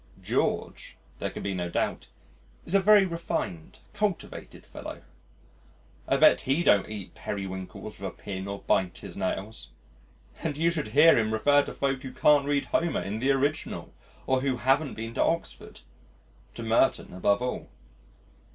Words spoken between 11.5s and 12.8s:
to folk who can't read